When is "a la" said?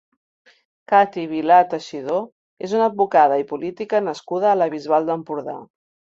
4.53-4.69